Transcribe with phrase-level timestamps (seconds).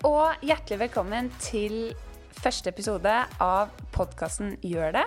[0.00, 1.92] og hjertelig velkommen til
[2.40, 3.12] første episode
[3.42, 5.04] av podkasten Gjør det.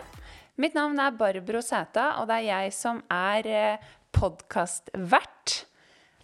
[0.61, 5.55] Mitt navn er Barbro Sæta, og det er jeg som er eh, podkastvert.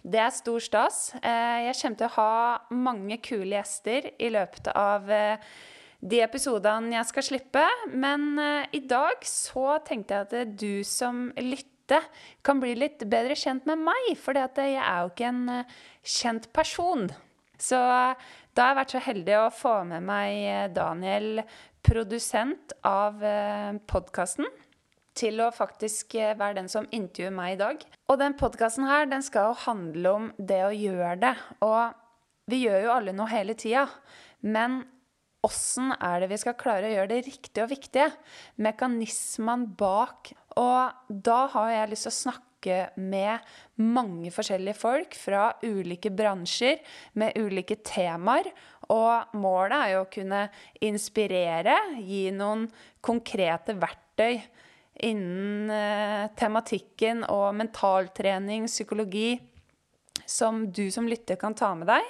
[0.02, 1.00] Det er stor stas.
[1.20, 5.50] Eh, jeg kommer til å ha mange kule gjester i løpet av eh,
[6.00, 7.66] de episodene jeg skal slippe.
[7.92, 8.38] Men
[8.72, 12.08] i dag så tenkte jeg at du som lytter,
[12.46, 14.14] kan bli litt bedre kjent med meg.
[14.18, 15.44] For jeg er jo ikke en
[16.00, 17.10] kjent person.
[17.62, 17.78] Så
[18.52, 21.40] da har jeg vært så heldig å få med meg eh, Daniel,
[21.82, 24.48] produsent av eh, podkasten,
[25.16, 27.86] til å faktisk eh, være den som intervjuer meg i dag.
[28.12, 31.32] Og den podkasten her, den skal jo handle om det å gjøre det.
[31.64, 31.96] Og
[32.52, 33.86] vi gjør jo alle noe hele tida.
[34.44, 34.82] Men
[35.46, 38.10] åssen er det vi skal klare å gjøre det riktige og viktige?
[38.60, 40.34] Mekanismene bak.
[40.60, 43.38] Og da har jeg lyst til å snakke snakke med
[43.76, 46.78] mange forskjellige folk fra ulike bransjer
[47.14, 48.52] med ulike temaer.
[48.90, 50.48] Og målet er jo å kunne
[50.80, 52.68] inspirere, gi noen
[53.00, 54.42] konkrete verktøy
[55.02, 59.40] innen eh, tematikken og mentaltrening, psykologi,
[60.26, 62.04] som du som lytter kan ta med deg.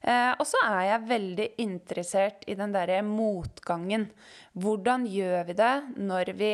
[0.00, 4.08] Eh, og så er jeg veldig interessert i den derre motgangen.
[4.54, 6.50] Hvordan gjør vi det når vi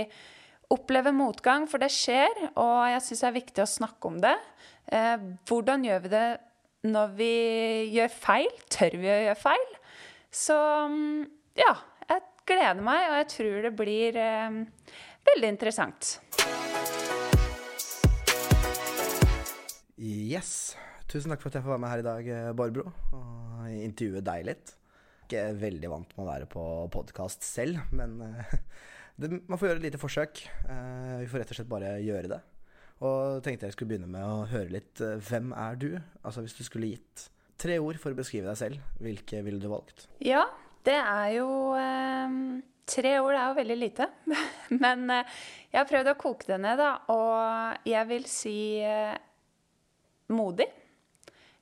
[0.70, 4.36] opplever motgang, for det skjer, og jeg syns det er viktig å snakke om det.
[4.94, 5.16] Eh,
[5.48, 6.26] hvordan gjør vi det
[6.90, 7.34] når vi
[7.96, 8.50] gjør feil?
[8.70, 9.66] Tør vi å gjøre feil?
[10.30, 10.56] Så
[10.90, 11.22] mm,
[11.58, 11.72] ja,
[12.06, 14.60] jeg gleder meg, og jeg tror det blir eh,
[15.30, 16.12] veldig interessant.
[20.00, 20.76] Yes.
[21.10, 22.86] Tusen takk for at jeg får være med her i dag, eh, Barbro,
[23.18, 24.76] og intervjue deg litt.
[25.26, 26.62] Ikke veldig vant med å være på
[26.94, 28.54] podkast selv, men eh,
[29.20, 30.40] det, man får gjøre et lite forsøk.
[30.64, 32.40] Uh, vi får rett og slett bare gjøre det.
[33.04, 35.90] Og tenkte jeg skulle begynne med å høre litt uh, Hvem er du?
[36.20, 37.28] Altså hvis du skulle gitt
[37.60, 40.06] tre ord for å beskrive deg selv, hvilke ville du valgt?
[40.24, 40.46] Ja,
[40.88, 42.40] det er jo uh,
[42.90, 44.08] Tre ord er jo veldig lite.
[44.82, 46.88] Men jeg har prøvd å koke det ned, da.
[47.14, 48.54] Og jeg vil si
[50.34, 50.66] modig.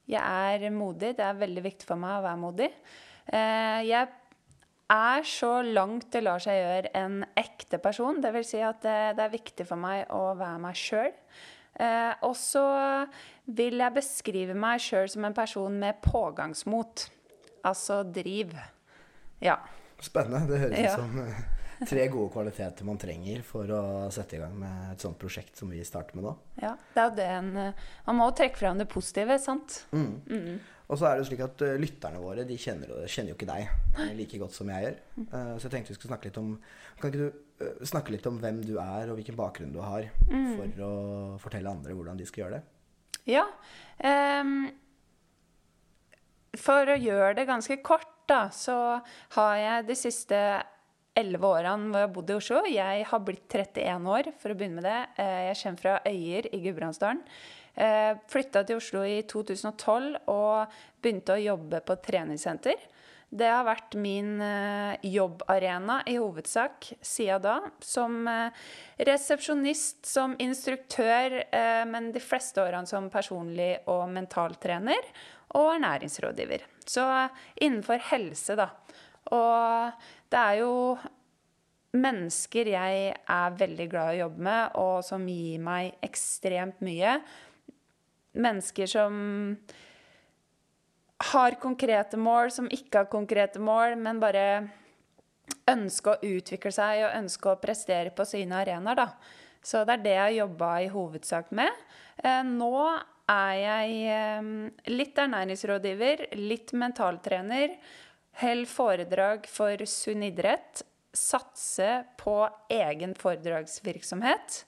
[0.09, 1.11] Jeg er modig.
[1.19, 2.71] Det er veldig viktig for meg å være modig.
[3.29, 4.09] Jeg
[4.93, 8.23] er så langt det lar seg gjøre en ekte person.
[8.25, 11.13] Det vil si at det, det er viktig for meg å være meg sjøl.
[11.79, 12.65] Eh, og så
[13.55, 17.07] vil jeg beskrive meg sjøl som en person med pågangsmot.
[17.69, 18.57] Altså driv.
[19.45, 19.61] Ja.
[20.01, 20.47] Spennende.
[20.49, 20.97] Det høres ut ja.
[20.97, 21.45] som eh,
[21.87, 23.83] tre gode kvaliteter man trenger for å
[24.15, 26.35] sette i gang med et sånt prosjekt som vi starter med nå.
[26.63, 29.83] Ja, det er jo det en eh, Man må jo trekke fram det positive, sant?
[29.93, 30.11] Mm.
[30.27, 30.59] Mm.
[30.89, 34.17] Og så er det slik at uh, lytterne våre de kjenner, kjenner, jo ikke deg
[34.17, 34.99] like godt som jeg gjør.
[35.21, 36.51] Uh, så jeg tenkte vi skulle snakke litt om
[36.99, 40.09] Kan ikke du uh, snakke litt om hvem du er, og hvilken bakgrunn du har,
[40.31, 40.51] mm.
[40.57, 40.93] for å
[41.43, 42.65] fortelle andre hvordan de skal gjøre det?
[43.29, 43.45] Ja.
[44.01, 44.71] Um,
[46.57, 48.99] for å gjøre det ganske kort, da, så
[49.37, 50.41] har jeg de siste
[51.19, 52.65] elleve årene hvor jeg har bodd i Oslo.
[52.71, 54.99] Jeg har blitt 31 år, for å begynne med det.
[55.19, 57.23] Jeg kommer fra Øyer i Gudbrandsdalen.
[57.79, 62.81] Eh, Flytta til Oslo i 2012 og begynte å jobbe på treningssenter.
[63.29, 67.57] Det har vært min eh, jobbarena i hovedsak siden da.
[67.85, 68.65] Som eh,
[69.07, 71.39] resepsjonist, som instruktør,
[71.87, 75.13] men de fleste årene som personlig og mentaltrener.
[75.57, 76.67] Og ernæringsrådgiver.
[76.85, 77.05] Så
[77.63, 78.73] innenfor helse, da.
[79.33, 80.03] Og
[80.33, 80.75] det er jo
[81.97, 87.15] mennesker jeg er veldig glad i å jobbe med, og som gir meg ekstremt mye
[88.39, 89.15] mennesker som
[91.33, 94.45] har konkrete mål, som ikke har konkrete mål, men bare
[95.69, 98.99] ønsker å utvikle seg og ønsker å prestere på sine arenaer.
[98.99, 99.09] Da.
[99.65, 101.87] Så det er det jeg jobba i hovedsak med.
[102.23, 102.75] Eh, nå
[103.29, 104.53] er jeg eh,
[104.95, 107.75] litt ernæringsrådgiver, litt mentaltrener.
[108.39, 110.85] Held foredrag for sunn idrett.
[111.17, 112.39] Satse på
[112.71, 114.63] egen foredragsvirksomhet.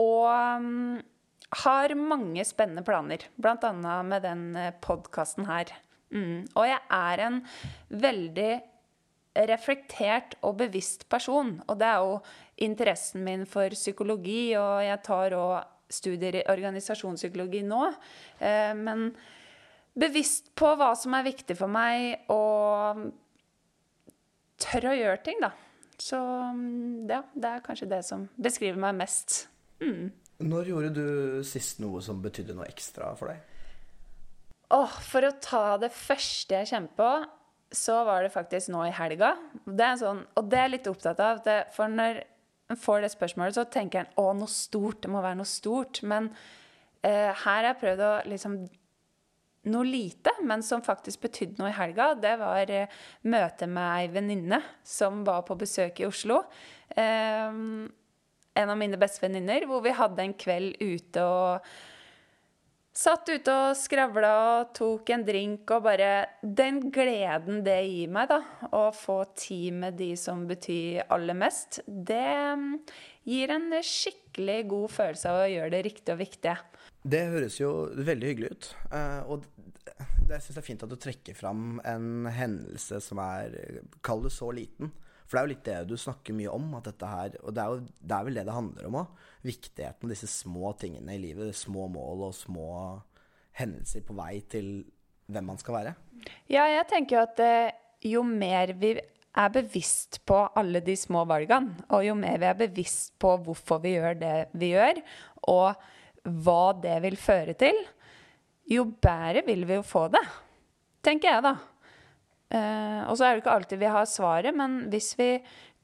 [0.00, 0.26] Og
[0.64, 1.00] mm,
[1.50, 3.72] har mange spennende planer, bl.a.
[4.06, 5.72] med den eh, podkasten her.
[6.14, 6.46] Mm.
[6.54, 7.40] Og jeg er en
[7.90, 8.52] veldig
[9.50, 11.56] reflektert og bevisst person.
[11.66, 12.16] Og det er jo
[12.66, 15.58] interessen min for psykologi, og jeg tar òg
[15.90, 17.82] studier i organisasjonspsykologi nå.
[18.38, 19.10] Eh, men
[19.98, 23.10] bevisst på hva som er viktig for meg, og
[24.60, 25.50] tør å gjøre ting, da.
[26.00, 29.44] Så mm, ja, det er kanskje det som beskriver meg mest.
[29.82, 30.10] Mm.
[30.40, 31.06] Når gjorde du
[31.44, 33.42] sist noe som betydde noe ekstra for deg?
[34.72, 37.10] Oh, for å ta det første jeg kjenner på,
[37.74, 39.34] så var det faktisk nå i helga.
[39.66, 41.42] Det sånn, og det er jeg litt opptatt av.
[41.44, 42.22] Det, for når
[42.70, 45.02] en får det spørsmålet, så tenker en å, noe stort.
[45.02, 46.02] Det må være noe stort.
[46.06, 46.30] Men
[47.02, 48.60] eh, her har jeg prøvd å liksom
[49.70, 54.10] noe lite, men som faktisk betydde noe i helga, det var eh, møte med ei
[54.14, 56.44] venninne som var på besøk i Oslo.
[56.94, 57.58] Eh,
[58.58, 61.72] en av mine beste venninner, hvor vi hadde en kveld ute og
[63.00, 66.08] Satt ute og skravla og tok en drink og bare
[66.42, 68.40] Den gleden det gir meg, da,
[68.74, 72.18] å få tid med de som betyr aller mest, det
[72.58, 72.74] mm,
[73.30, 76.56] gir en skikkelig god følelse av å gjøre det riktige og viktige.
[77.00, 78.70] Det høres jo veldig hyggelig ut.
[78.90, 79.46] Eh, og
[80.26, 83.54] det syns jeg er fint at du trekker fram en hendelse som er
[84.02, 84.90] Kall det så liten.
[85.30, 87.62] For det er jo litt det du snakker mye om, at dette her Og det
[87.62, 89.20] er, jo, det er vel det det handler om òg.
[89.46, 91.54] Viktigheten av disse små tingene i livet.
[91.54, 92.72] Små mål og små
[93.60, 94.72] hendelser på vei til
[95.30, 95.94] hvem man skal være.
[96.50, 97.78] Ja, jeg tenker jo at eh,
[98.10, 102.58] jo mer vi er bevisst på alle de små valgene, og jo mer vi er
[102.58, 104.98] bevisst på hvorfor vi gjør det vi gjør,
[105.54, 105.86] og
[106.42, 107.78] hva det vil føre til,
[108.70, 110.24] jo bedre vil vi jo få det.
[111.06, 111.54] Tenker jeg, da.
[112.50, 115.32] Uh, og så er det ikke alltid vi har svaret, men hvis vi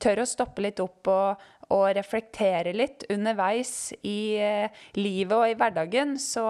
[0.03, 5.57] tør å stoppe litt opp og, og reflektere litt underveis i uh, livet og i
[5.59, 6.47] hverdagen, så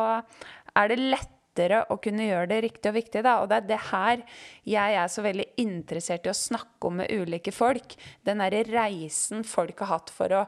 [0.77, 3.23] er det lettere å kunne gjøre det riktig og viktig.
[3.27, 3.37] Da.
[3.43, 4.25] Og det er det her
[4.69, 7.97] jeg er så veldig interessert i å snakke om med ulike folk.
[8.27, 10.47] Den derre reisen folk har hatt for å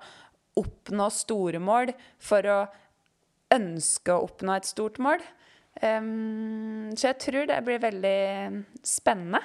[0.58, 2.60] oppnå store mål, for å
[3.54, 5.22] ønske å oppnå et stort mål.
[5.78, 8.18] Um, så jeg tror det blir veldig
[8.86, 9.40] spennende.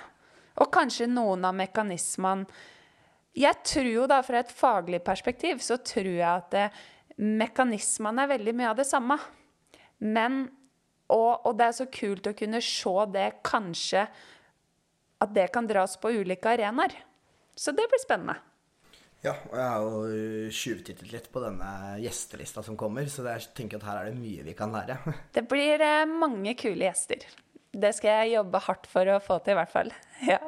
[0.62, 2.46] Og kanskje noen av mekanismene
[3.34, 6.68] Jeg tror jo da, fra et faglig perspektiv, så tror jeg at det,
[7.18, 9.18] mekanismene er veldig mye av det samme.
[10.06, 10.44] Men
[11.14, 14.06] og, og, det er så kult å kunne se det kanskje
[15.24, 16.96] At det kan dras på ulike arenaer.
[17.56, 18.36] Så det blir spennende.
[19.24, 21.70] Ja, og jeg har jo tjuvtittet litt på denne
[22.04, 24.98] gjestelista som kommer, så jeg tenker at her er det mye vi kan lære.
[25.38, 27.24] Det blir eh, mange kule gjester.
[27.74, 29.94] Det skal jeg jobbe hardt for å få til, i hvert fall.
[30.30, 30.40] Ja.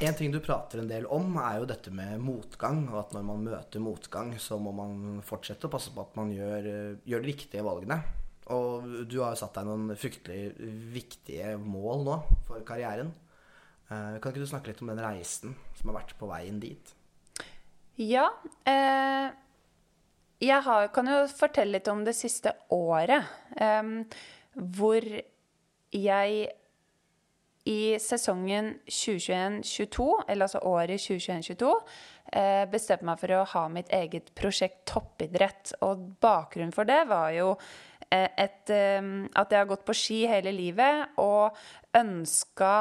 [0.00, 2.86] En ting du prater en del om, er jo dette med motgang.
[2.88, 6.32] Og at når man møter motgang, så må man fortsette å passe på at man
[6.32, 6.70] gjør,
[7.04, 7.98] gjør de riktige valgene.
[8.56, 10.54] Og du har jo satt deg noen fryktelig
[10.96, 12.16] viktige mål nå
[12.48, 13.12] for karrieren.
[13.90, 16.96] Eh, kan ikke du snakke litt om den reisen som har vært på veien dit?
[18.00, 18.24] Ja.
[18.64, 19.28] Eh,
[20.40, 23.28] jeg har, kan jo fortelle litt om det siste året.
[23.60, 24.04] Um,
[24.54, 25.04] hvor
[25.94, 26.48] jeg
[27.68, 31.72] i sesongen 2021-2022, eller altså året 2021-2022,
[32.32, 35.74] eh, bestemte meg for å ha mitt eget prosjekt toppidrett.
[35.84, 37.52] Og bakgrunnen for det var jo
[38.08, 41.56] eh, et, eh, at jeg har gått på ski hele livet og
[42.00, 42.74] ønska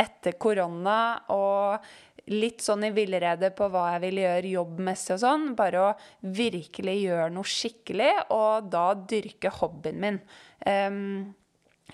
[0.00, 1.00] etter korona
[1.34, 1.90] og
[2.30, 5.48] litt sånn i villrede på hva jeg vil gjøre jobbmessig og sånn.
[5.58, 5.90] Bare å
[6.36, 10.20] virkelig gjøre noe skikkelig, og da dyrke hobbyen min.
[10.66, 11.00] Um,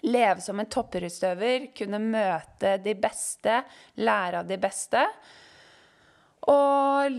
[0.04, 3.62] leve som en toppidrettsutøver, kunne møte de beste,
[4.02, 5.02] lære av de beste.
[6.52, 7.18] Og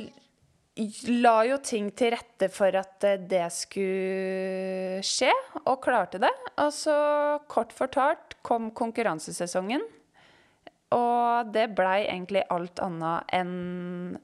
[1.10, 5.34] la jo ting til rette for at det skulle skje,
[5.66, 6.34] og klarte det.
[6.62, 6.98] Og så,
[7.50, 9.84] kort fortalt, kom konkurransesesongen.
[10.96, 14.18] Og det blei egentlig alt annet enn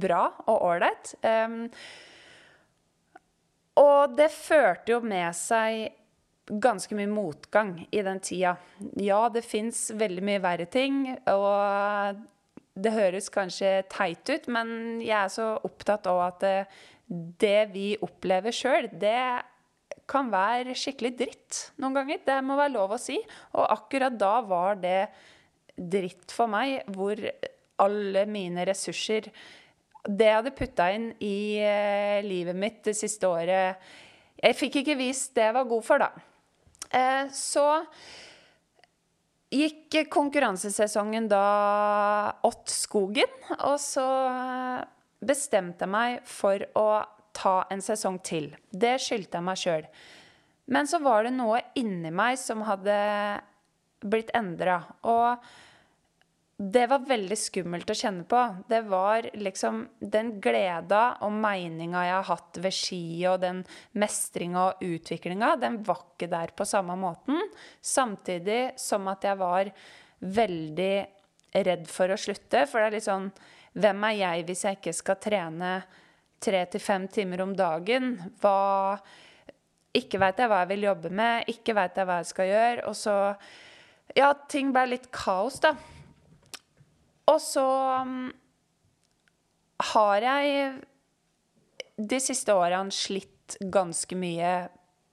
[0.00, 1.14] bra og ålreit.
[1.24, 1.64] Um,
[3.80, 5.90] og det førte jo med seg
[6.50, 8.56] ganske mye motgang i den tida.
[8.98, 12.24] Ja, det fins veldig mye verre ting, og
[12.74, 16.56] det høres kanskje teit ut, men jeg er så opptatt av at det,
[17.42, 19.44] det vi opplever sjøl, det
[20.10, 22.22] kan være skikkelig dritt noen ganger.
[22.26, 23.20] Det må være lov å si.
[23.54, 25.04] Og akkurat da var det
[25.80, 27.20] dritt for meg, hvor
[27.80, 29.30] alle mine ressurser
[30.04, 33.80] Det jeg hadde putta inn i eh, livet mitt det siste året
[34.40, 36.10] Jeg fikk ikke vist det jeg var god for, da.
[36.90, 37.66] Eh, så
[39.50, 41.44] gikk konkurransesesongen da
[42.46, 43.32] åt skogen,
[43.66, 44.06] og så
[45.20, 47.02] bestemte jeg meg for å
[47.36, 48.50] ta en sesong til.
[48.70, 49.88] Det skyldte jeg meg sjøl.
[50.70, 52.96] Men så var det noe inni meg som hadde
[54.06, 54.80] blitt endra.
[55.02, 55.42] Og
[56.60, 58.40] det var veldig skummelt å kjenne på.
[58.68, 59.78] Det var liksom
[60.12, 63.62] den gleda og meninga jeg har hatt ved ski, og den
[63.96, 67.40] mestringa og utviklinga, den var ikke der på samme måten.
[67.80, 69.70] Samtidig som at jeg var
[70.20, 70.96] veldig
[71.64, 72.66] redd for å slutte.
[72.68, 73.30] For det er litt sånn
[73.80, 75.70] Hvem er jeg hvis jeg ikke skal trene
[76.42, 78.10] tre til fem timer om dagen?
[78.42, 78.98] Hva
[79.96, 82.84] Ikke veit jeg hva jeg vil jobbe med, ikke veit jeg hva jeg skal gjøre.
[82.90, 83.16] Og så
[84.18, 85.72] Ja, ting ble litt kaos, da.
[87.30, 87.66] Og så
[88.02, 88.30] um,
[89.94, 90.72] har jeg
[92.00, 94.52] de siste årene slitt ganske mye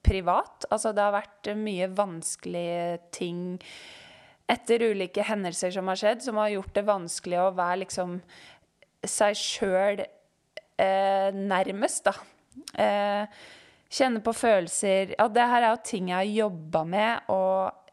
[0.04, 0.66] privat.
[0.70, 3.42] Altså det har vært mye vanskelige ting
[4.48, 8.16] etter ulike hendelser som har skjedd, som har gjort det vanskelig å være liksom
[9.04, 12.14] seg sjøl eh, nærmest, da.
[12.80, 13.42] Eh,
[13.88, 17.87] kjenne på følelser Ja, det her er jo ting jeg har jobba med og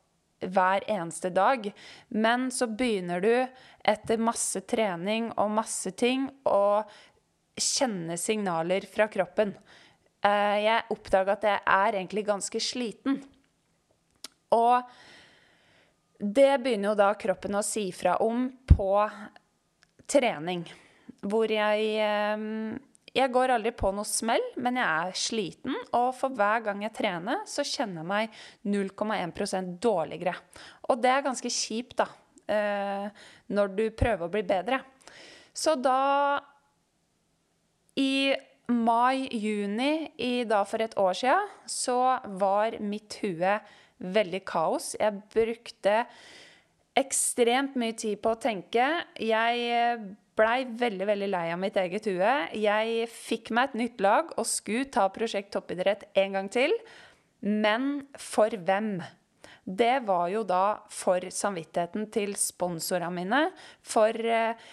[0.52, 1.68] hver eneste dag.
[2.10, 3.34] Men så begynner du,
[3.86, 6.84] etter masse trening og masse ting, å
[7.56, 9.54] kjenne signaler fra kroppen.
[10.26, 13.22] Eh, jeg oppdaga at jeg er egentlig ganske sliten.
[14.56, 14.82] Og
[16.20, 18.92] det begynner jo da kroppen å si fra om på
[20.10, 20.66] trening.
[21.26, 22.50] Hvor jeg eh,
[23.16, 25.76] Jeg går aldri på noe smell, men jeg er sliten.
[25.96, 30.36] Og for hver gang jeg trener, så kjenner jeg meg 0,1% dårligere.
[30.90, 32.10] Og det er ganske kjipt, da.
[32.52, 33.06] Eh,
[33.56, 34.82] når du prøver å bli bedre.
[35.56, 36.42] Så da
[37.96, 38.36] I
[38.68, 43.56] mai-juni i da for et år sia, så var mitt hue
[44.04, 44.92] veldig kaos.
[45.00, 46.02] Jeg brukte
[47.00, 48.90] ekstremt mye tid på å tenke.
[49.16, 52.32] Jeg blei veldig veldig lei av mitt eget hue.
[52.60, 56.76] Jeg fikk meg et nytt lag og skulle ta Prosjekt toppidrett en gang til.
[57.46, 58.98] Men for hvem?
[59.66, 63.42] Det var jo da for samvittigheten til sponsorene mine.
[63.82, 64.68] For eh,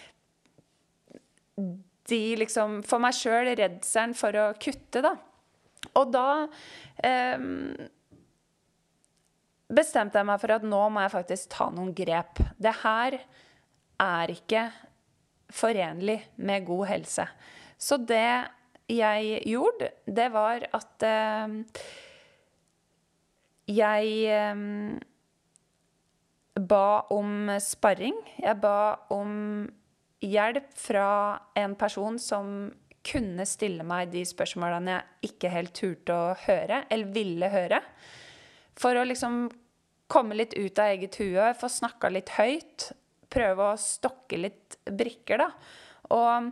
[2.09, 5.15] de liksom For meg sjøl redselen for å kutte, da.
[5.99, 6.27] Og da
[7.03, 7.47] eh,
[9.73, 12.41] bestemte jeg meg for at nå må jeg faktisk ta noen grep.
[12.59, 13.17] Det her
[14.03, 14.67] er ikke
[15.53, 17.27] forenlig med god helse.
[17.77, 18.49] Så det
[18.91, 21.55] jeg gjorde, det var at eh,
[23.71, 24.65] jeg eh,
[26.59, 28.17] ba om sparring.
[28.41, 29.65] Jeg ba om
[30.23, 31.09] hjelp fra
[31.59, 32.71] en person som
[33.03, 37.81] kunne stille meg de spørsmålene jeg ikke helt turte å høre, eller ville høre.
[38.79, 39.49] For å liksom
[40.11, 42.91] komme litt ut av eget hue, få snakka litt høyt.
[43.33, 45.49] Prøve å stokke litt brikker, da.
[46.13, 46.51] Og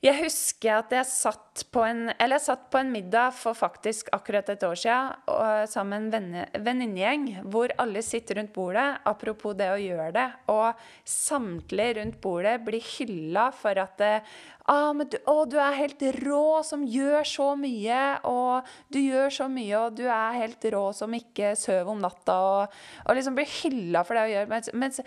[0.00, 4.48] jeg husker at jeg satt på en, jeg satt på en middag for faktisk akkurat
[4.48, 9.68] et år siden og, sammen med en venninnegjeng hvor alle sitter rundt bordet, apropos det
[9.68, 15.58] å gjøre det, og samtlige rundt bordet blir hylla for at ah, du, å, du
[15.60, 20.38] er helt rå som gjør så mye, og du gjør så mye, og du er
[20.40, 24.32] helt rå som ikke sover om natta, og, og liksom blir hylla for det å
[24.32, 24.50] gjøre.
[24.54, 25.04] Mens, mens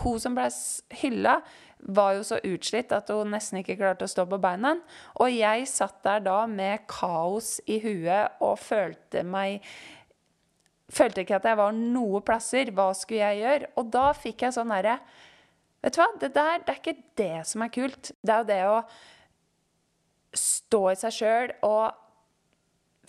[0.00, 0.48] hun som ble
[1.02, 1.42] hylla,
[1.88, 4.76] var jo så utslitt at hun nesten ikke klarte å stå på beina.
[5.20, 9.64] Og jeg satt der da med kaos i huet og følte meg
[10.90, 12.72] Følte ikke at jeg var noe plasser.
[12.74, 13.68] Hva skulle jeg gjøre?
[13.78, 14.96] Og da fikk jeg sånn herre
[15.80, 18.10] Vet du hva, det der det er ikke det som er kult.
[18.20, 18.80] Det er jo det å
[20.36, 21.94] stå i seg sjøl og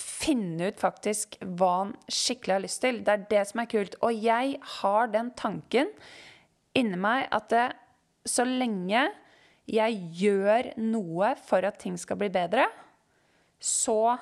[0.01, 3.01] finne ut faktisk hva han skikkelig har lyst til.
[3.06, 3.98] Det er det som er kult.
[4.06, 5.92] Og jeg har den tanken
[6.78, 7.68] inni meg at det,
[8.28, 9.08] så lenge
[9.72, 12.68] jeg gjør noe for at ting skal bli bedre,
[13.62, 14.18] så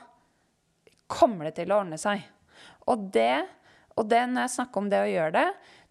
[1.10, 2.22] kommer det til å ordne seg.
[2.92, 3.48] Og det,
[3.96, 5.48] og det når jeg snakker om det å gjøre det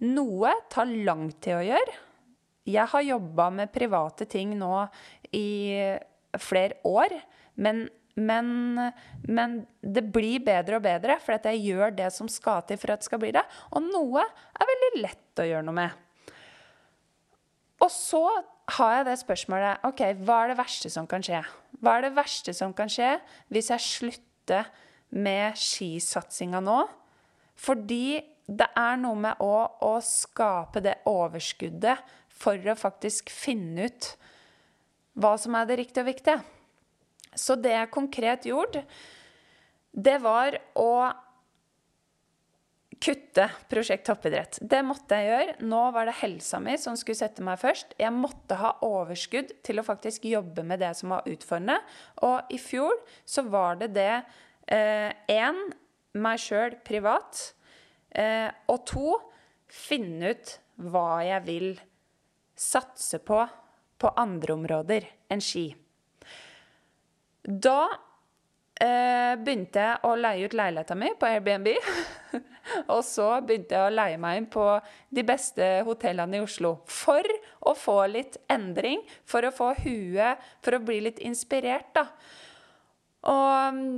[0.07, 1.95] Noe tar lang tid å gjøre.
[2.69, 4.85] Jeg har jobba med private ting nå
[5.35, 5.75] i
[6.39, 7.17] flere år.
[7.59, 8.53] Men, men,
[9.27, 13.03] men det blir bedre og bedre, for jeg gjør det som skal til for at
[13.03, 13.43] det skal bli det.
[13.75, 16.05] Og noe er veldig lett å gjøre noe med.
[17.85, 18.23] Og så
[18.79, 21.41] har jeg det spørsmålet OK, hva er det verste som kan skje?
[21.79, 23.17] Hva er det verste som kan skje
[23.55, 24.71] hvis jeg slutter
[25.15, 26.81] med skisatsinga nå?
[27.59, 28.19] Fordi
[28.49, 29.55] det er noe med å,
[29.85, 32.01] å skape det overskuddet
[32.39, 34.13] for å faktisk finne ut
[35.19, 36.39] hva som er det riktige og viktige.
[37.39, 38.85] Så det jeg konkret gjorde,
[39.93, 40.91] det var å
[43.01, 44.59] kutte Prosjekt toppidrett.
[44.61, 45.57] Det måtte jeg gjøre.
[45.71, 47.95] Nå var det helsa mi som skulle sette meg først.
[48.01, 51.79] Jeg måtte ha overskudd til å faktisk jobbe med det som var utfordrende.
[52.27, 54.13] Og i fjor så var det det
[54.69, 55.77] én eh,
[56.19, 57.53] meg sjøl privat.
[58.11, 59.15] Eh, og to
[59.69, 60.57] finne ut
[60.89, 61.71] hva jeg vil
[62.59, 63.43] satse på
[63.99, 65.67] på andre områder enn ski.
[67.43, 67.81] Da
[68.79, 71.73] eh, begynte jeg å leie ut leiligheta mi på Airbnb.
[72.95, 74.67] Og så begynte jeg å leie meg inn på
[75.15, 76.79] de beste hotellene i Oslo.
[76.91, 77.25] For
[77.69, 82.09] å få litt endring, for å få huet For å bli litt inspirert, da.
[83.29, 83.89] Og mm,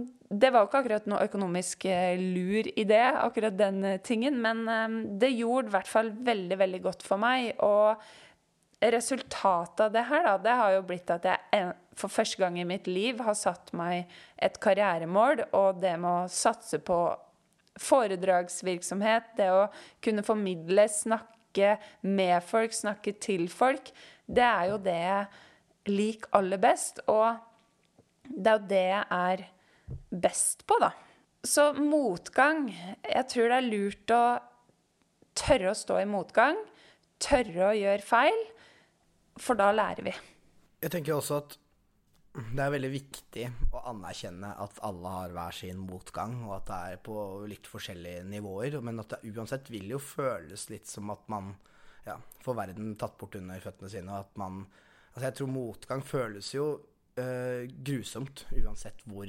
[0.41, 4.39] det var jo ikke akkurat noe økonomisk eh, lur i det, akkurat den eh, tingen,
[4.41, 7.53] men mm, det gjorde i hvert fall veldig, veldig godt for meg.
[7.67, 8.01] Og
[8.81, 12.65] resultatet av det her, da, det har jo blitt at jeg for første gang i
[12.65, 14.09] mitt liv har satt meg
[14.41, 17.03] et karrieremål, og det med å satse på
[17.79, 19.69] foredragsvirksomhet, det å
[20.03, 23.93] kunne formidle, snakke med folk, snakke til folk,
[24.31, 27.03] det er jo det jeg liker aller best.
[27.11, 27.39] Og
[28.31, 29.47] det er jo det jeg er
[30.23, 30.93] best på, da.
[31.41, 34.25] Så motgang Jeg tror det er lurt å
[35.41, 36.59] tørre å stå i motgang.
[37.21, 38.43] Tørre å gjøre feil.
[39.41, 40.13] For da lærer vi.
[40.85, 41.57] Jeg tenker også at
[42.31, 43.45] det er veldig viktig
[43.75, 47.17] å anerkjenne at alle har hver sin motgang, og at det er på
[47.51, 48.77] litt forskjellige nivåer.
[48.87, 51.51] Men at det uansett vil jo føles litt som at man
[52.07, 54.15] ja, får verden tatt bort under føttene sine.
[54.15, 54.65] Og at man
[55.11, 56.65] Altså, jeg tror motgang føles jo
[57.19, 59.27] øh, grusomt uansett hvor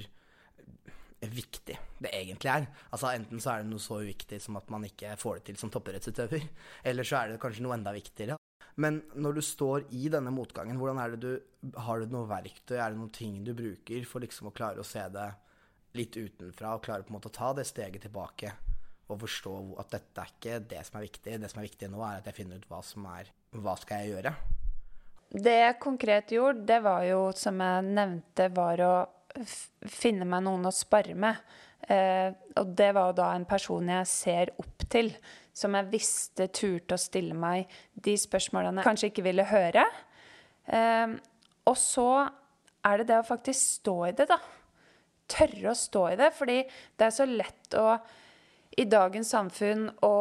[1.21, 2.67] viktig det egentlig er.
[2.93, 5.57] Altså Enten så er det noe så uviktig som at man ikke får det til
[5.57, 6.45] som toppidrettsutøver,
[6.85, 8.40] eller så er det kanskje noe enda viktigere.
[8.81, 12.79] Men når du står i denne motgangen, hvordan er det du Har du noe verktøy,
[12.79, 15.27] er det noen ting du bruker for liksom å klare å se det
[15.99, 18.53] litt utenfra, og klare på en måte å ta det steget tilbake
[19.11, 21.37] og forstå at dette er ikke det som er viktig.
[21.43, 24.05] Det som er viktig nå, er at jeg finner ut hva som er Hva skal
[24.05, 24.31] jeg gjøre?
[25.31, 28.93] Det jeg konkret gjorde, det var jo, som jeg nevnte, var å
[29.91, 31.39] finne meg noen å spare med.
[31.91, 35.11] Eh, og det var jo da en person jeg ser opp til
[35.53, 39.83] som jeg visste turte å stille meg de spørsmålene jeg kanskje ikke ville høre.
[40.71, 41.17] Um,
[41.67, 42.07] og så
[42.87, 44.39] er det det å faktisk stå i det, da.
[45.31, 46.31] Tørre å stå i det.
[46.35, 47.87] Fordi det er så lett å
[48.79, 50.15] i dagens samfunn å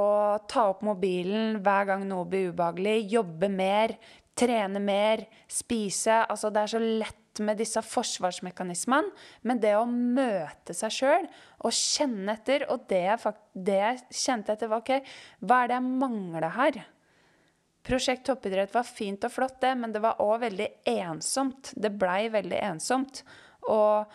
[0.51, 3.95] ta opp mobilen hver gang noe blir ubehagelig, jobbe mer,
[4.39, 6.23] trene mer, spise.
[6.27, 9.13] Altså det er så lett med disse forsvarsmekanismene.
[9.47, 11.29] Men det å møte seg sjøl
[11.61, 15.13] og kjenne etter, og det jeg, det jeg kjente etter, var OK,
[15.45, 16.81] hva er det jeg mangler her?
[17.87, 21.73] Prosjekt toppidrett var fint og flott, det, men det var òg veldig ensomt.
[21.77, 23.23] Det blei veldig ensomt.
[23.73, 24.11] Og,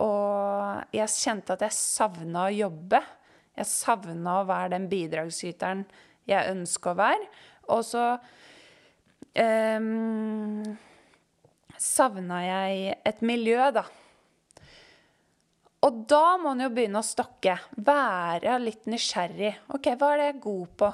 [0.00, 3.02] og jeg kjente at jeg savna å jobbe.
[3.60, 5.84] Jeg savna å være den bidragsyteren
[6.30, 7.28] jeg ønska å være.
[7.74, 8.04] Og så
[9.38, 10.62] um,
[11.80, 13.84] savna jeg et miljø, da.
[15.86, 17.56] Og da må en jo begynne å stokke.
[17.80, 19.54] Være litt nysgjerrig.
[19.72, 20.90] OK, hva er det jeg er god på?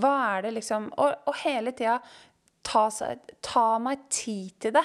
[0.00, 1.96] Hva er det liksom Og, og hele tida
[2.62, 2.84] ta,
[3.42, 4.84] ta, meg tid til det.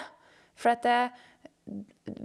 [0.55, 0.99] For at det,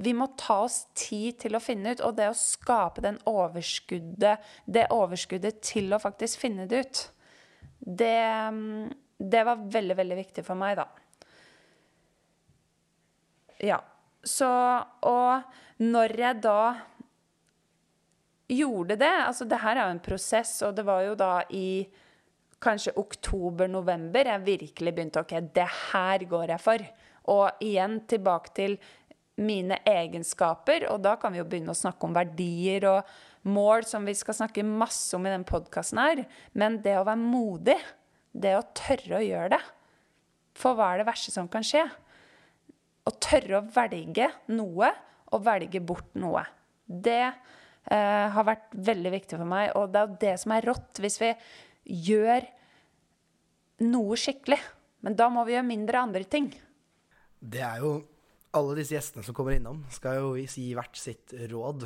[0.04, 4.46] vi må ta oss tid til å finne ut, og det å skape den overskuddet,
[4.66, 7.02] det overskuddet til å faktisk finne det ut,
[7.80, 8.14] det,
[9.20, 10.86] det var veldig, veldig viktig for meg, da.
[13.60, 13.80] Ja.
[14.24, 14.48] Så
[15.08, 15.42] Og
[15.80, 16.76] når jeg da
[18.52, 21.88] gjorde det Altså, det her er jo en prosess, og det var jo da i
[22.60, 26.84] kanskje oktober-november jeg virkelig begynte OK, det her går jeg for.
[27.32, 28.76] Og igjen tilbake til
[29.40, 34.04] mine egenskaper, og da kan vi jo begynne å snakke om verdier og mål, som
[34.04, 36.26] vi skal snakke masse om i den podkasten her.
[36.52, 37.78] Men det å være modig,
[38.32, 39.60] det å tørre å gjøre det
[40.54, 41.82] For hva er det verste som kan skje?
[43.08, 44.90] å tørre å velge noe
[45.30, 46.42] og velge bort noe.
[46.84, 51.00] Det eh, har vært veldig viktig for meg, og det er det som er rått.
[51.02, 51.30] Hvis vi
[52.10, 52.46] gjør
[53.86, 54.60] noe skikkelig,
[55.06, 56.50] men da må vi gjøre mindre andre ting.
[57.40, 57.98] Det er jo
[58.50, 61.84] Alle disse gjestene som kommer innom, skal jo gi hvert sitt råd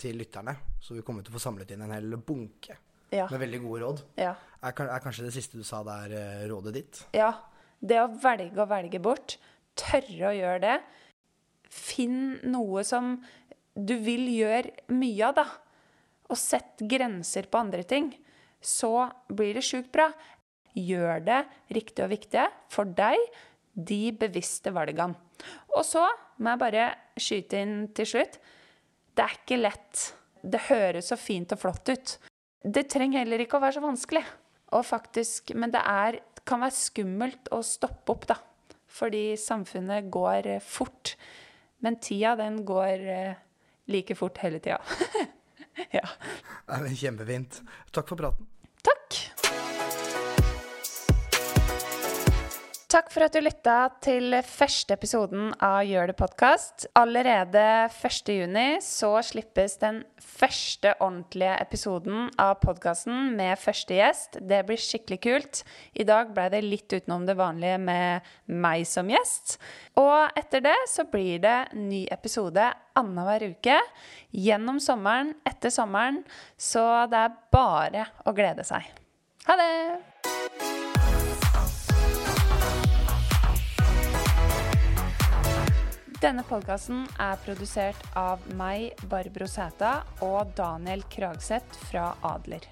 [0.00, 0.54] til lytterne.
[0.80, 2.78] Så vi kommer til å få samlet inn en hel bunke
[3.12, 3.26] ja.
[3.30, 4.02] med veldig gode råd.
[4.20, 4.34] Ja.
[4.60, 7.02] Er, er, kanskje det siste du sa, det er eh, rådet ditt?
[7.16, 7.32] Ja.
[7.80, 9.38] Det å velge å velge bort
[9.78, 10.76] tørre å gjøre det.
[11.70, 13.14] Finn noe som
[13.74, 15.46] du vil gjøre mye av, da.
[16.30, 18.12] Og sett grenser på andre ting.
[18.60, 18.92] Så
[19.32, 20.10] blir det sjukt bra.
[20.76, 21.40] Gjør det
[21.74, 23.18] riktig og viktig for deg,
[23.74, 25.16] de bevisste valgene.
[25.72, 26.04] Og så
[26.42, 26.86] må jeg bare
[27.18, 28.36] skyte inn til slutt.
[29.16, 30.02] Det er ikke lett.
[30.40, 32.14] Det høres så fint og flott ut.
[32.60, 34.24] Det trenger heller ikke å være så vanskelig.
[34.86, 38.36] Faktisk, men det er, kan være skummelt å stoppe opp, da.
[38.90, 41.14] Fordi samfunnet går eh, fort.
[41.82, 43.42] Men tida, den går eh,
[43.90, 44.78] like fort hele tida.
[45.98, 46.06] ja.
[46.70, 47.62] Det er kjempefint.
[47.94, 48.50] Takk for praten.
[52.90, 56.88] Takk for at du lytta til første episoden av Gjør det podkast.
[56.98, 64.40] Allerede 1.6 så slippes den første ordentlige episoden av podkasten med første gjest.
[64.42, 65.62] Det blir skikkelig kult.
[65.94, 69.60] I dag ble det litt utenom det vanlige med meg som gjest.
[69.94, 73.78] Og etter det så blir det ny episode annenhver uke
[74.34, 76.24] gjennom sommeren, etter sommeren.
[76.58, 78.90] Så det er bare å glede seg.
[79.46, 80.19] Ha det!
[86.20, 92.66] Denne podkasten er produsert av meg, Barbro Sæta, og Daniel Kragseth fra Adler.